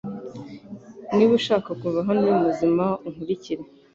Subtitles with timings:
[1.15, 3.63] Niba ushaka kuva hano uri muzima, unkurikire